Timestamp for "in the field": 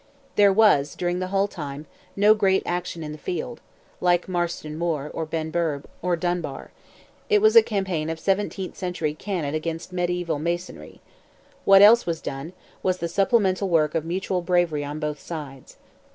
3.03-3.61